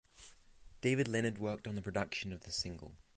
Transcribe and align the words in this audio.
David 0.81 1.07
Leonard 1.07 1.37
worked 1.37 1.67
on 1.67 1.75
the 1.75 1.81
production 1.83 2.33
of 2.33 2.41
the 2.41 2.51
single. 2.51 2.95